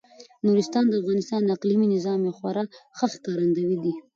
نورستان 0.45 0.85
د 0.89 0.93
افغانستان 1.01 1.41
د 1.43 1.49
اقلیمي 1.57 1.87
نظام 1.95 2.19
یو 2.27 2.37
خورا 2.39 2.63
ښه 2.97 3.05
ښکارندوی 3.13 3.75
دی. 3.83 3.93